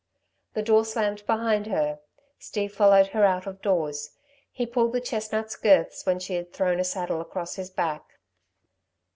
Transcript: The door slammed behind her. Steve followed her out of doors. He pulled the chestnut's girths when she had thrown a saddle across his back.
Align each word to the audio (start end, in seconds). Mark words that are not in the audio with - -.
The 0.55 0.63
door 0.63 0.83
slammed 0.83 1.23
behind 1.27 1.67
her. 1.67 1.99
Steve 2.39 2.73
followed 2.73 3.09
her 3.09 3.23
out 3.23 3.45
of 3.45 3.61
doors. 3.61 4.09
He 4.51 4.65
pulled 4.65 4.93
the 4.93 4.99
chestnut's 4.99 5.55
girths 5.55 6.07
when 6.07 6.17
she 6.17 6.33
had 6.33 6.51
thrown 6.51 6.79
a 6.79 6.83
saddle 6.83 7.21
across 7.21 7.53
his 7.53 7.69
back. 7.69 8.17